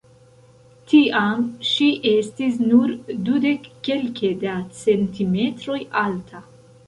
[0.91, 2.95] Tiam ŝi estis nur
[3.29, 6.43] dudek kelke da centimetroj alta.